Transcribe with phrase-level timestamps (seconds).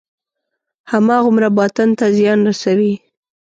[0.91, 2.93] هماغومره باطن ته زیان رسوي.